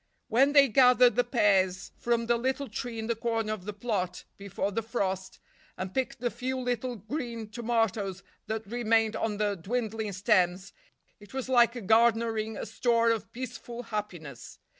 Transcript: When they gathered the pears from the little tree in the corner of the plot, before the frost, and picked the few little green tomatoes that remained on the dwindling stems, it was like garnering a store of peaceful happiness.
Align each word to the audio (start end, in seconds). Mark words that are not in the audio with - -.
When 0.29 0.53
they 0.53 0.67
gathered 0.67 1.15
the 1.15 1.23
pears 1.23 1.91
from 1.95 2.25
the 2.25 2.35
little 2.35 2.67
tree 2.67 2.97
in 2.97 3.05
the 3.05 3.13
corner 3.13 3.53
of 3.53 3.65
the 3.65 3.71
plot, 3.71 4.23
before 4.35 4.71
the 4.71 4.81
frost, 4.81 5.37
and 5.77 5.93
picked 5.93 6.19
the 6.19 6.31
few 6.31 6.59
little 6.59 6.95
green 6.95 7.47
tomatoes 7.49 8.23
that 8.47 8.65
remained 8.65 9.15
on 9.15 9.37
the 9.37 9.53
dwindling 9.53 10.13
stems, 10.13 10.73
it 11.19 11.35
was 11.35 11.47
like 11.49 11.85
garnering 11.85 12.57
a 12.57 12.65
store 12.65 13.11
of 13.11 13.31
peaceful 13.31 13.83
happiness. 13.83 14.57